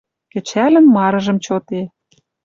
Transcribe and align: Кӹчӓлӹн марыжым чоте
Кӹчӓлӹн 0.31 0.85
марыжым 0.95 1.37
чоте 1.45 1.81